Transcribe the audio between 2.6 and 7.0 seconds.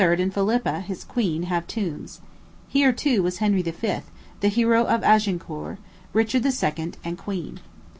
Here, too, was Henry V., the hero of Agincourt, Richard II.